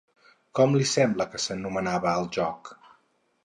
Com 0.59 0.71
li 0.77 0.87
sembla 0.93 1.29
que 1.35 1.43
s'anomenava 1.45 2.17
el 2.23 2.29
joc? 2.41 2.73